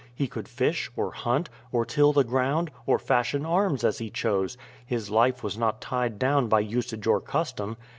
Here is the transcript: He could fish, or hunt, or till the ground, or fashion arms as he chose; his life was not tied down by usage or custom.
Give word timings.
He 0.15 0.27
could 0.27 0.47
fish, 0.47 0.89
or 0.95 1.11
hunt, 1.11 1.47
or 1.71 1.85
till 1.85 2.11
the 2.11 2.23
ground, 2.23 2.71
or 2.87 2.97
fashion 2.97 3.45
arms 3.45 3.83
as 3.83 3.99
he 3.99 4.09
chose; 4.09 4.57
his 4.83 5.11
life 5.11 5.43
was 5.43 5.59
not 5.59 5.79
tied 5.79 6.17
down 6.17 6.47
by 6.47 6.61
usage 6.61 7.05
or 7.05 7.21
custom. 7.21 7.77